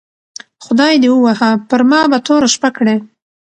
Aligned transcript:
خدای 0.65 0.95
دي 1.01 1.09
ووهه 1.11 1.51
پر 1.69 1.81
ما 1.89 2.01
به 2.11 2.17
توره 2.25 2.49
شپه 2.53 2.69
کړې 2.77 2.95